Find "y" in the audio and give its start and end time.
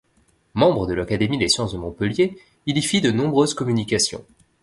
2.75-2.81